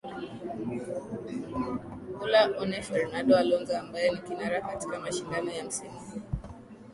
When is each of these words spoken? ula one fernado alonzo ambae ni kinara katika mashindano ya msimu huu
ula 2.23 2.41
one 2.63 2.77
fernado 2.87 3.33
alonzo 3.37 3.77
ambae 3.77 4.09
ni 4.09 4.19
kinara 4.21 4.61
katika 4.61 4.99
mashindano 4.99 5.51
ya 5.51 5.63
msimu 5.63 5.99
huu 5.99 6.21